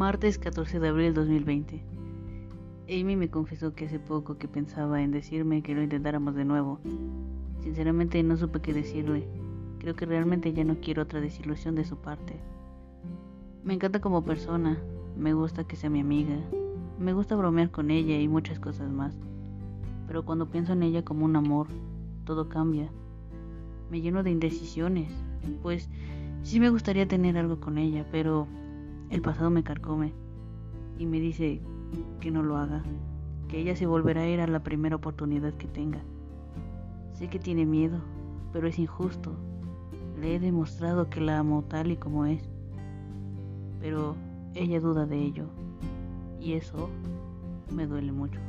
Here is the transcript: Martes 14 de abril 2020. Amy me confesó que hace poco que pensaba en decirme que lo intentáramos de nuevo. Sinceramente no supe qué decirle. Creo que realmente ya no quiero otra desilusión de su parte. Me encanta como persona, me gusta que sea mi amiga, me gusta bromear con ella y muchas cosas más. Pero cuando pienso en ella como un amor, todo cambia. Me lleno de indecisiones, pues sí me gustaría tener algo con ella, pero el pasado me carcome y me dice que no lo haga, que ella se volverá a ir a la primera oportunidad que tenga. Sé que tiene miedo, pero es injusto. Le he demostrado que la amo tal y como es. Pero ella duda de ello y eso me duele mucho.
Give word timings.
Martes 0.00 0.38
14 0.38 0.80
de 0.80 0.88
abril 0.88 1.12
2020. 1.12 1.84
Amy 2.88 3.16
me 3.16 3.28
confesó 3.28 3.74
que 3.74 3.84
hace 3.84 3.98
poco 3.98 4.38
que 4.38 4.48
pensaba 4.48 5.02
en 5.02 5.10
decirme 5.10 5.62
que 5.62 5.74
lo 5.74 5.82
intentáramos 5.82 6.34
de 6.34 6.46
nuevo. 6.46 6.80
Sinceramente 7.60 8.22
no 8.22 8.38
supe 8.38 8.62
qué 8.62 8.72
decirle. 8.72 9.28
Creo 9.78 9.96
que 9.96 10.06
realmente 10.06 10.54
ya 10.54 10.64
no 10.64 10.80
quiero 10.80 11.02
otra 11.02 11.20
desilusión 11.20 11.74
de 11.74 11.84
su 11.84 11.98
parte. 11.98 12.40
Me 13.62 13.74
encanta 13.74 14.00
como 14.00 14.24
persona, 14.24 14.78
me 15.18 15.34
gusta 15.34 15.64
que 15.64 15.76
sea 15.76 15.90
mi 15.90 16.00
amiga, 16.00 16.38
me 16.98 17.12
gusta 17.12 17.36
bromear 17.36 17.70
con 17.70 17.90
ella 17.90 18.18
y 18.18 18.26
muchas 18.26 18.58
cosas 18.58 18.90
más. 18.90 19.14
Pero 20.06 20.24
cuando 20.24 20.50
pienso 20.50 20.72
en 20.72 20.82
ella 20.82 21.04
como 21.04 21.26
un 21.26 21.36
amor, 21.36 21.66
todo 22.24 22.48
cambia. 22.48 22.90
Me 23.90 24.00
lleno 24.00 24.22
de 24.22 24.30
indecisiones, 24.30 25.12
pues 25.60 25.90
sí 26.42 26.58
me 26.58 26.70
gustaría 26.70 27.06
tener 27.06 27.36
algo 27.36 27.60
con 27.60 27.76
ella, 27.76 28.06
pero 28.10 28.48
el 29.10 29.22
pasado 29.22 29.50
me 29.50 29.64
carcome 29.64 30.12
y 30.98 31.06
me 31.06 31.20
dice 31.20 31.60
que 32.20 32.30
no 32.30 32.42
lo 32.42 32.56
haga, 32.56 32.82
que 33.48 33.60
ella 33.60 33.74
se 33.74 33.86
volverá 33.86 34.22
a 34.22 34.28
ir 34.28 34.40
a 34.40 34.46
la 34.46 34.62
primera 34.62 34.96
oportunidad 34.96 35.52
que 35.54 35.66
tenga. 35.66 36.00
Sé 37.12 37.28
que 37.28 37.38
tiene 37.38 37.66
miedo, 37.66 37.98
pero 38.52 38.68
es 38.68 38.78
injusto. 38.78 39.34
Le 40.20 40.36
he 40.36 40.40
demostrado 40.40 41.10
que 41.10 41.20
la 41.20 41.38
amo 41.38 41.64
tal 41.68 41.90
y 41.90 41.96
como 41.96 42.26
es. 42.26 42.48
Pero 43.80 44.14
ella 44.54 44.80
duda 44.80 45.06
de 45.06 45.18
ello 45.18 45.46
y 46.40 46.52
eso 46.54 46.88
me 47.72 47.86
duele 47.86 48.12
mucho. 48.12 48.40